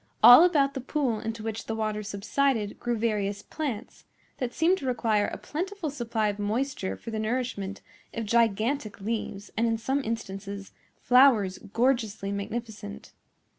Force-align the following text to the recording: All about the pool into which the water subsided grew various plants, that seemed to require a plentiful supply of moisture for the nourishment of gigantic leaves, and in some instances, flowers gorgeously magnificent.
All 0.23 0.43
about 0.43 0.73
the 0.73 0.81
pool 0.81 1.19
into 1.19 1.43
which 1.43 1.67
the 1.67 1.75
water 1.75 2.01
subsided 2.01 2.79
grew 2.79 2.97
various 2.97 3.43
plants, 3.43 4.03
that 4.39 4.51
seemed 4.51 4.79
to 4.79 4.87
require 4.87 5.27
a 5.27 5.37
plentiful 5.37 5.91
supply 5.91 6.29
of 6.29 6.39
moisture 6.39 6.97
for 6.97 7.11
the 7.11 7.19
nourishment 7.19 7.81
of 8.11 8.25
gigantic 8.25 8.99
leaves, 8.99 9.51
and 9.55 9.67
in 9.67 9.77
some 9.77 10.03
instances, 10.03 10.71
flowers 11.03 11.59
gorgeously 11.59 12.31
magnificent. 12.31 13.11